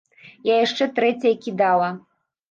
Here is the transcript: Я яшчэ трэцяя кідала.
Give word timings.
Я 0.49 0.53
яшчэ 0.61 0.87
трэцяя 0.99 1.33
кідала. 1.43 1.91